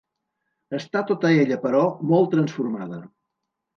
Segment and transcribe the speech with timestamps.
[0.77, 3.03] Està tota ella, però, molt transformada.